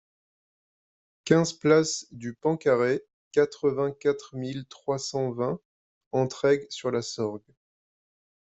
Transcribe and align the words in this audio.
quinze 1.25 1.53
place 1.53 2.07
du 2.11 2.33
Pan 2.33 2.57
Carré, 2.57 3.03
quatre-vingt-quatre 3.33 4.35
mille 4.35 4.65
trois 4.67 4.97
cent 4.97 5.29
vingt 5.31 5.59
Entraigues-sur-la-Sorgue 6.11 7.43